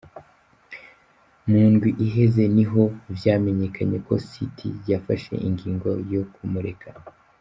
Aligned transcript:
Mu 1.49 1.61
ndwi 1.71 1.89
iheze 2.05 2.43
ni 2.55 2.65
ho 2.71 2.83
vyamenyekanye 3.15 3.97
ko 4.05 4.13
City 4.29 4.69
yafashe 4.91 5.33
ingingo 5.47 5.89
yo 6.13 6.23
kumureka. 6.33 6.89